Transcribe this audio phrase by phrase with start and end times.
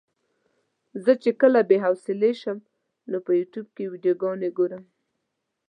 [1.03, 2.57] زه چې کله بې حوصلې شم
[3.09, 4.83] نو په يوټيوب کې ويډيوګانې ګورم.